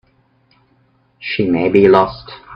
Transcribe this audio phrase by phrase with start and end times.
[1.19, 2.31] She may be lost.